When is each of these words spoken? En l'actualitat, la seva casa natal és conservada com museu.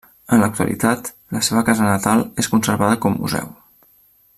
En 0.35 0.39
l'actualitat, 0.43 1.11
la 1.37 1.41
seva 1.49 1.63
casa 1.69 1.87
natal 1.91 2.25
és 2.45 2.53
conservada 2.55 2.99
com 3.05 3.23
museu. 3.23 3.57